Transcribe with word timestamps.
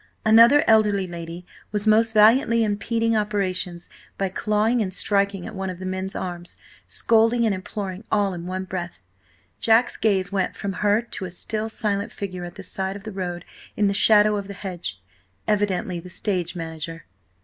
Another, 0.25 0.63
elderly 0.65 1.05
lady, 1.05 1.45
was 1.71 1.85
most 1.85 2.11
valiantly 2.11 2.63
impeding 2.63 3.15
operations 3.15 3.87
by 4.17 4.29
clawing 4.29 4.81
and 4.81 4.91
striking 4.91 5.45
at 5.45 5.53
one 5.53 5.69
of 5.69 5.77
the 5.77 5.85
men's 5.85 6.15
arms, 6.15 6.57
scolding 6.87 7.45
and 7.45 7.53
imploring 7.53 8.03
all 8.11 8.33
in 8.33 8.47
one 8.47 8.63
breath. 8.63 8.97
Jack's 9.59 9.97
gaze 9.97 10.31
went 10.31 10.55
from 10.55 10.73
her 10.81 11.03
to 11.03 11.25
a 11.25 11.29
still, 11.29 11.69
silent 11.69 12.11
figure 12.11 12.45
at 12.45 12.55
the 12.55 12.63
side 12.63 12.95
of 12.95 13.03
the 13.03 13.11
road 13.11 13.45
in 13.77 13.87
the 13.87 13.93
shadow 13.93 14.37
of 14.37 14.47
the 14.47 14.55
hedge, 14.55 14.99
evidently 15.47 15.99
the 15.99 16.09
stage 16.09 16.55
manager. 16.55 17.05